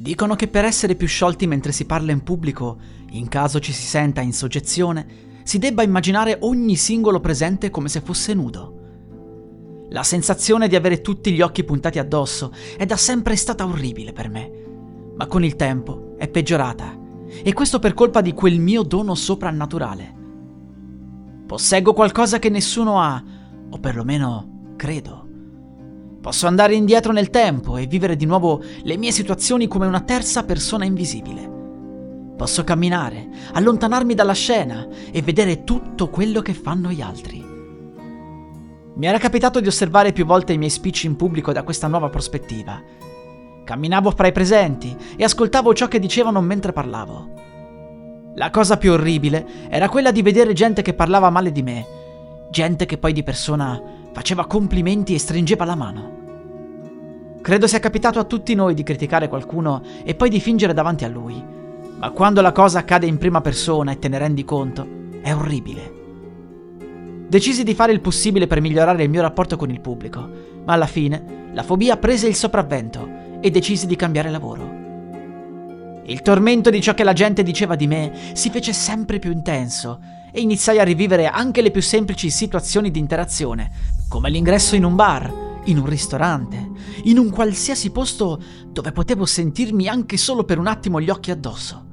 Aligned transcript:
Dicono 0.00 0.36
che 0.36 0.46
per 0.46 0.64
essere 0.64 0.94
più 0.94 1.08
sciolti 1.08 1.48
mentre 1.48 1.72
si 1.72 1.84
parla 1.84 2.12
in 2.12 2.22
pubblico, 2.22 2.78
in 3.10 3.26
caso 3.26 3.58
ci 3.58 3.72
si 3.72 3.82
senta 3.82 4.20
in 4.20 4.32
soggezione, 4.32 5.40
si 5.42 5.58
debba 5.58 5.82
immaginare 5.82 6.36
ogni 6.42 6.76
singolo 6.76 7.18
presente 7.18 7.70
come 7.70 7.88
se 7.88 8.00
fosse 8.00 8.32
nudo. 8.32 9.86
La 9.88 10.04
sensazione 10.04 10.68
di 10.68 10.76
avere 10.76 11.00
tutti 11.00 11.32
gli 11.32 11.40
occhi 11.40 11.64
puntati 11.64 11.98
addosso 11.98 12.52
è 12.76 12.86
da 12.86 12.96
sempre 12.96 13.34
stata 13.34 13.66
orribile 13.66 14.12
per 14.12 14.28
me, 14.28 14.52
ma 15.16 15.26
con 15.26 15.42
il 15.42 15.56
tempo 15.56 16.14
è 16.16 16.28
peggiorata, 16.28 16.96
e 17.42 17.52
questo 17.52 17.80
per 17.80 17.94
colpa 17.94 18.20
di 18.20 18.34
quel 18.34 18.60
mio 18.60 18.84
dono 18.84 19.16
soprannaturale. 19.16 20.14
Posseggo 21.44 21.92
qualcosa 21.92 22.38
che 22.38 22.50
nessuno 22.50 23.00
ha, 23.00 23.20
o 23.68 23.78
perlomeno 23.80 24.74
credo. 24.76 25.27
Posso 26.20 26.46
andare 26.46 26.74
indietro 26.74 27.12
nel 27.12 27.30
tempo 27.30 27.76
e 27.76 27.86
vivere 27.86 28.16
di 28.16 28.26
nuovo 28.26 28.60
le 28.82 28.96
mie 28.96 29.12
situazioni 29.12 29.68
come 29.68 29.86
una 29.86 30.00
terza 30.00 30.44
persona 30.44 30.84
invisibile. 30.84 31.56
Posso 32.36 32.64
camminare, 32.64 33.28
allontanarmi 33.52 34.14
dalla 34.14 34.32
scena 34.32 34.86
e 35.10 35.22
vedere 35.22 35.64
tutto 35.64 36.08
quello 36.08 36.40
che 36.40 36.54
fanno 36.54 36.90
gli 36.90 37.00
altri. 37.00 37.44
Mi 38.94 39.06
era 39.06 39.18
capitato 39.18 39.60
di 39.60 39.68
osservare 39.68 40.12
più 40.12 40.24
volte 40.24 40.52
i 40.52 40.58
miei 40.58 40.70
speech 40.70 41.04
in 41.04 41.14
pubblico 41.14 41.52
da 41.52 41.62
questa 41.62 41.86
nuova 41.86 42.08
prospettiva. 42.08 42.82
Camminavo 43.64 44.10
fra 44.10 44.26
i 44.26 44.32
presenti 44.32 44.96
e 45.16 45.22
ascoltavo 45.22 45.72
ciò 45.72 45.86
che 45.86 46.00
dicevano 46.00 46.40
mentre 46.40 46.72
parlavo. 46.72 47.28
La 48.34 48.50
cosa 48.50 48.76
più 48.76 48.92
orribile 48.92 49.68
era 49.68 49.88
quella 49.88 50.10
di 50.10 50.22
vedere 50.22 50.52
gente 50.52 50.82
che 50.82 50.94
parlava 50.94 51.30
male 51.30 51.52
di 51.52 51.62
me, 51.62 51.86
gente 52.50 52.86
che 52.86 52.98
poi 52.98 53.12
di 53.12 53.22
persona 53.22 53.97
faceva 54.12 54.46
complimenti 54.46 55.14
e 55.14 55.18
stringeva 55.18 55.64
la 55.64 55.74
mano. 55.74 56.16
Credo 57.40 57.66
sia 57.66 57.78
capitato 57.78 58.18
a 58.18 58.24
tutti 58.24 58.54
noi 58.54 58.74
di 58.74 58.82
criticare 58.82 59.28
qualcuno 59.28 59.82
e 60.04 60.14
poi 60.14 60.28
di 60.28 60.40
fingere 60.40 60.74
davanti 60.74 61.04
a 61.04 61.08
lui, 61.08 61.42
ma 61.98 62.10
quando 62.10 62.40
la 62.40 62.52
cosa 62.52 62.80
accade 62.80 63.06
in 63.06 63.18
prima 63.18 63.40
persona 63.40 63.92
e 63.92 63.98
te 63.98 64.08
ne 64.08 64.18
rendi 64.18 64.44
conto, 64.44 64.86
è 65.22 65.34
orribile. 65.34 65.96
Decisi 67.28 67.62
di 67.62 67.74
fare 67.74 67.92
il 67.92 68.00
possibile 68.00 68.46
per 68.46 68.60
migliorare 68.60 69.02
il 69.02 69.10
mio 69.10 69.22
rapporto 69.22 69.56
con 69.56 69.70
il 69.70 69.80
pubblico, 69.80 70.28
ma 70.64 70.72
alla 70.72 70.86
fine 70.86 71.50
la 71.52 71.62
fobia 71.62 71.96
prese 71.96 72.28
il 72.28 72.34
sopravvento 72.34 73.08
e 73.40 73.50
decisi 73.50 73.86
di 73.86 73.96
cambiare 73.96 74.30
lavoro. 74.30 74.76
Il 76.04 76.22
tormento 76.22 76.70
di 76.70 76.80
ciò 76.80 76.94
che 76.94 77.04
la 77.04 77.12
gente 77.12 77.42
diceva 77.42 77.76
di 77.76 77.86
me 77.86 78.12
si 78.32 78.48
fece 78.48 78.72
sempre 78.72 79.18
più 79.18 79.30
intenso 79.30 80.00
e 80.32 80.40
iniziai 80.40 80.78
a 80.78 80.84
rivivere 80.84 81.26
anche 81.26 81.60
le 81.60 81.70
più 81.70 81.82
semplici 81.82 82.30
situazioni 82.30 82.90
di 82.90 82.98
interazione, 82.98 83.70
come 84.08 84.30
l'ingresso 84.30 84.74
in 84.74 84.84
un 84.84 84.94
bar, 84.94 85.60
in 85.64 85.78
un 85.78 85.86
ristorante, 85.86 86.70
in 87.04 87.18
un 87.18 87.30
qualsiasi 87.30 87.90
posto 87.90 88.40
dove 88.68 88.92
potevo 88.92 89.26
sentirmi 89.26 89.86
anche 89.86 90.16
solo 90.16 90.44
per 90.44 90.58
un 90.58 90.66
attimo 90.66 91.00
gli 91.00 91.10
occhi 91.10 91.30
addosso. 91.30 91.86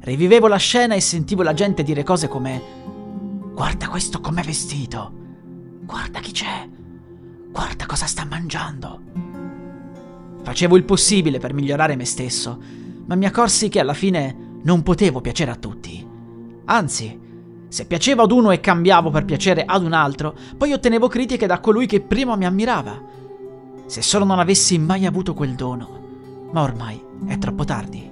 Rivivevo 0.00 0.46
la 0.46 0.56
scena 0.56 0.94
e 0.94 1.00
sentivo 1.00 1.42
la 1.42 1.52
gente 1.52 1.82
dire 1.82 2.04
cose 2.04 2.28
come 2.28 2.84
Guarda 3.56 3.88
questo 3.88 4.20
com'è 4.20 4.42
vestito, 4.42 5.10
guarda 5.80 6.20
chi 6.20 6.30
c'è, 6.30 6.68
guarda 7.50 7.86
cosa 7.86 8.04
sta 8.04 8.26
mangiando. 8.26 9.00
Facevo 10.42 10.76
il 10.76 10.84
possibile 10.84 11.38
per 11.38 11.54
migliorare 11.54 11.96
me 11.96 12.04
stesso, 12.04 12.60
ma 13.06 13.14
mi 13.14 13.24
accorsi 13.24 13.70
che 13.70 13.80
alla 13.80 13.94
fine 13.94 14.58
non 14.62 14.82
potevo 14.82 15.22
piacere 15.22 15.52
a 15.52 15.56
tutti. 15.56 16.06
Anzi, 16.66 17.18
se 17.76 17.84
piacevo 17.84 18.22
ad 18.22 18.32
uno 18.32 18.52
e 18.52 18.60
cambiavo 18.60 19.10
per 19.10 19.26
piacere 19.26 19.62
ad 19.66 19.84
un 19.84 19.92
altro, 19.92 20.34
poi 20.56 20.72
ottenevo 20.72 21.08
critiche 21.08 21.46
da 21.46 21.60
colui 21.60 21.84
che 21.84 22.00
prima 22.00 22.34
mi 22.34 22.46
ammirava. 22.46 22.98
Se 23.84 24.00
solo 24.00 24.24
non 24.24 24.38
avessi 24.38 24.78
mai 24.78 25.04
avuto 25.04 25.34
quel 25.34 25.54
dono, 25.54 26.48
ma 26.52 26.62
ormai 26.62 26.98
è 27.26 27.36
troppo 27.36 27.64
tardi. 27.64 28.10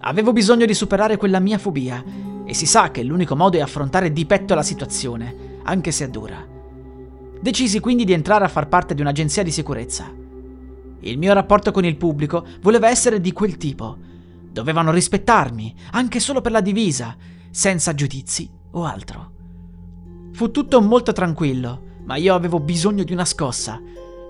Avevo 0.00 0.34
bisogno 0.34 0.66
di 0.66 0.74
superare 0.74 1.16
quella 1.16 1.40
mia 1.40 1.56
fobia 1.56 2.04
e 2.44 2.52
si 2.52 2.66
sa 2.66 2.90
che 2.90 3.02
l'unico 3.02 3.34
modo 3.34 3.56
è 3.56 3.62
affrontare 3.62 4.12
di 4.12 4.26
petto 4.26 4.54
la 4.54 4.62
situazione, 4.62 5.34
anche 5.62 5.90
se 5.90 6.04
è 6.04 6.08
dura. 6.10 6.46
Decisi 7.40 7.80
quindi 7.80 8.04
di 8.04 8.12
entrare 8.12 8.44
a 8.44 8.48
far 8.48 8.68
parte 8.68 8.94
di 8.94 9.00
un'agenzia 9.00 9.42
di 9.42 9.50
sicurezza. 9.50 10.12
Il 11.00 11.16
mio 11.16 11.32
rapporto 11.32 11.70
con 11.70 11.86
il 11.86 11.96
pubblico 11.96 12.44
voleva 12.60 12.90
essere 12.90 13.18
di 13.18 13.32
quel 13.32 13.56
tipo. 13.56 13.96
Dovevano 14.52 14.90
rispettarmi, 14.90 15.74
anche 15.92 16.20
solo 16.20 16.42
per 16.42 16.52
la 16.52 16.60
divisa, 16.60 17.16
senza 17.52 17.94
giudizi 17.94 18.50
o 18.72 18.82
altro. 18.82 19.30
Fu 20.32 20.50
tutto 20.50 20.80
molto 20.80 21.12
tranquillo, 21.12 22.00
ma 22.04 22.16
io 22.16 22.34
avevo 22.34 22.58
bisogno 22.58 23.04
di 23.04 23.12
una 23.12 23.24
scossa, 23.24 23.80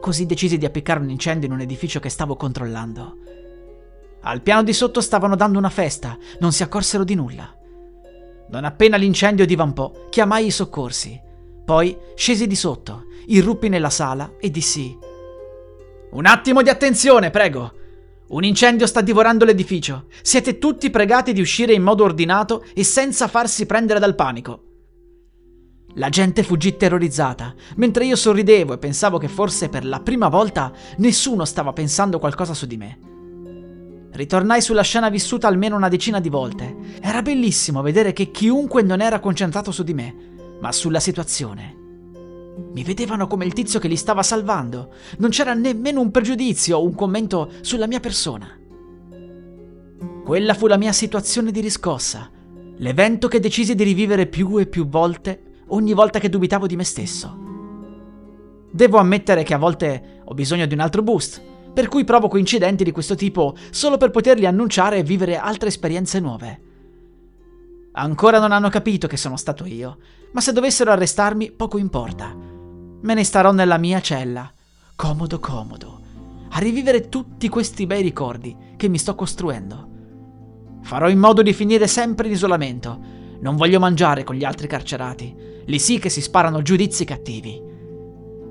così 0.01 0.27
decisi 0.27 0.59
di 0.59 0.67
appiccare 0.67 1.01
un 1.01 1.09
incendio 1.09 1.49
in 1.49 1.55
un 1.55 1.61
edificio 1.61 2.01
che 2.01 2.11
stavo 2.11 2.37
controllando. 2.37 3.17
Al 4.23 4.43
piano 4.43 4.63
di 4.63 4.75
sotto 4.75 5.01
stavano 5.01 5.37
dando 5.37 5.59
una 5.59 5.71
festa, 5.71 6.19
non 6.41 6.53
si 6.53 6.63
accorsero 6.63 7.05
di 7.05 7.15
nulla. 7.15 7.57
Non 8.51 8.65
appena 8.65 8.99
l'incendio 8.99 9.47
divampò, 9.47 10.09
chiamai 10.11 10.47
i 10.47 10.51
soccorsi. 10.51 11.19
Poi 11.65 11.97
scesi 12.15 12.47
di 12.47 12.57
sotto, 12.57 13.05
irruppi 13.27 13.69
nella 13.69 13.91
sala 13.91 14.33
e 14.39 14.51
dissi 14.51 15.11
un 16.13 16.27
attimo 16.27 16.61
di 16.61 16.69
attenzione, 16.69 17.31
prego. 17.31 17.73
Un 18.33 18.45
incendio 18.45 18.87
sta 18.87 19.03
divorando 19.03 19.45
l'edificio. 19.45 20.07
Siete 20.23 20.57
tutti 20.57 20.89
pregati 20.89 21.35
di 21.35 21.43
uscire 21.43 21.75
in 21.75 21.83
modo 21.83 22.05
ordinato 22.05 22.65
e 22.73 22.83
senza 22.83 23.29
farsi 23.29 23.67
prendere 23.67 24.01
dal 24.01 24.15
panico. 24.15 24.63
La 25.97 26.09
gente 26.09 26.43
fuggì 26.43 26.79
terrorizzata, 26.79 27.55
mentre 27.77 28.07
io 28.07 28.17
sorridevo 28.17 28.73
e 28.73 28.79
pensavo 28.79 29.19
che 29.19 29.29
forse 29.29 29.69
per 29.69 29.85
la 29.85 30.01
prima 30.01 30.29
volta 30.29 30.73
nessuno 30.97 31.45
stava 31.45 31.75
pensando 31.75 32.19
qualcosa 32.19 32.55
su 32.55 32.65
di 32.65 32.79
me. 32.79 32.99
Ritornai 34.13 34.63
sulla 34.63 34.81
scena 34.81 35.11
vissuta 35.11 35.47
almeno 35.47 35.77
una 35.77 35.89
decina 35.89 36.19
di 36.19 36.31
volte. 36.31 36.75
Era 37.03 37.21
bellissimo 37.21 37.83
vedere 37.83 38.15
che 38.15 38.31
chiunque 38.31 38.81
non 38.81 39.03
era 39.03 39.21
concentrato 39.21 39.71
su 39.71 39.83
di 39.83 39.93
me, 39.93 40.57
ma 40.59 40.73
sulla 40.73 41.01
situazione. 41.01 41.82
Mi 42.73 42.85
vedevano 42.85 43.27
come 43.27 43.45
il 43.45 43.53
tizio 43.53 43.79
che 43.79 43.89
li 43.89 43.97
stava 43.97 44.23
salvando. 44.23 44.93
Non 45.19 45.31
c'era 45.31 45.55
nemmeno 45.55 46.01
un 46.01 46.11
pregiudizio 46.11 46.79
o 46.79 46.85
un 46.85 46.95
commento 46.95 47.51
sulla 47.61 47.87
mia 47.87 48.01
persona. 48.01 48.59
Quella 50.25 50.55
fu 50.55 50.67
la 50.67 50.77
mia 50.77 50.93
situazione 50.93 51.51
di 51.51 51.61
riscossa, 51.61 52.31
l'evento 52.77 53.29
che 53.29 53.41
decisi 53.41 53.75
di 53.75 53.85
rivivere 53.85 54.27
più 54.27 54.59
e 54.59 54.67
più 54.67 54.87
volte 54.87 55.63
ogni 55.69 55.93
volta 55.95 56.19
che 56.19 56.29
dubitavo 56.29 56.67
di 56.67 56.77
me 56.77 56.85
stesso. 56.85 57.39
Devo 58.71 58.99
ammettere 58.99 59.43
che 59.43 59.55
a 59.55 59.59
volte 59.59 60.21
ho 60.25 60.35
bisogno 60.35 60.67
di 60.67 60.75
un 60.75 60.81
altro 60.81 61.03
boost, 61.03 61.43
per 61.73 61.89
cui 61.89 62.05
provoco 62.05 62.37
incidenti 62.37 62.85
di 62.85 62.93
questo 62.93 63.15
tipo 63.15 63.55
solo 63.71 63.97
per 63.97 64.11
poterli 64.11 64.47
annunciare 64.47 64.99
e 64.99 65.03
vivere 65.03 65.37
altre 65.37 65.69
esperienze 65.69 66.21
nuove. 66.21 66.72
Ancora 67.95 68.39
non 68.39 68.53
hanno 68.53 68.71
capito 68.71 69.07
che 69.07 69.19
sono 69.19 69.37
stato 69.37 69.67
io, 69.67 69.99
ma 70.33 70.41
se 70.41 70.53
dovessero 70.53 70.91
arrestarmi 70.93 71.51
poco 71.51 71.77
importa. 71.77 72.35
Me 72.35 73.15
ne 73.15 73.23
starò 73.23 73.53
nella 73.53 73.77
mia 73.77 74.01
cella, 74.01 74.51
comodo 74.97 75.39
comodo, 75.39 76.01
a 76.51 76.59
rivivere 76.59 77.11
tutti 77.11 77.51
questi 77.51 77.87
bei 77.87 78.01
ricordi 78.01 78.57
che 78.77 78.89
mi 78.89 78.97
sto 78.97 79.15
costruendo. 79.15 79.89
Farò 80.81 81.11
in 81.11 81.19
modo 81.19 81.43
di 81.43 81.53
finire 81.53 81.87
sempre 81.87 82.29
in 82.29 82.33
isolamento. 82.33 82.99
Non 83.41 83.57
voglio 83.57 83.79
mangiare 83.79 84.25
con 84.25 84.37
gli 84.37 84.45
altri 84.45 84.67
carcerati. 84.67 85.35
Lì 85.67 85.79
sì 85.79 85.99
che 85.99 86.09
si 86.09 86.23
sparano 86.23 86.63
giudizi 86.63 87.05
cattivi. 87.05 87.61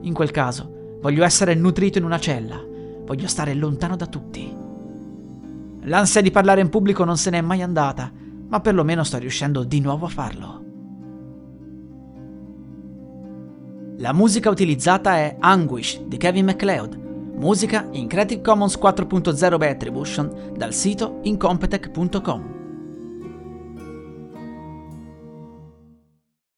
In 0.01 0.13
quel 0.13 0.29
caso, 0.29 0.97
voglio 1.01 1.23
essere 1.23 1.55
nutrito 1.55 1.97
in 1.97 2.03
una 2.03 2.19
cella. 2.19 2.63
Voglio 3.05 3.27
stare 3.27 3.55
lontano 3.55 3.95
da 3.95 4.05
tutti. 4.05 4.55
L'ansia 5.85 6.21
di 6.21 6.29
parlare 6.29 6.61
in 6.61 6.69
pubblico 6.69 7.03
non 7.03 7.17
se 7.17 7.31
n'è 7.31 7.41
mai 7.41 7.63
andata 7.63 8.19
ma 8.51 8.59
perlomeno 8.59 9.03
sto 9.06 9.18
riuscendo 9.18 9.63
di 9.63 9.80
nuovo 9.80 10.06
a 10.06 10.09
farlo. 10.09 10.63
La 13.98 14.12
musica 14.12 14.50
utilizzata 14.50 15.15
è 15.15 15.38
Anguish 15.39 16.01
di 16.01 16.18
Kevin 16.18 16.45
MacLeod, 16.45 16.95
musica 17.36 17.88
in 17.92 18.07
Creative 18.07 18.42
Commons 18.42 18.77
4.0 18.77 19.57
by 19.57 19.68
Attribution 19.68 20.53
dal 20.57 20.74
sito 20.74 21.19
incompetech.com. 21.24 22.60